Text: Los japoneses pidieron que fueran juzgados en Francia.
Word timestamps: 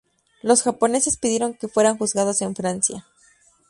Los 0.41 0.63
japoneses 0.63 1.15
pidieron 1.15 1.53
que 1.53 1.67
fueran 1.67 1.95
juzgados 1.95 2.41
en 2.41 2.55
Francia. 2.55 3.05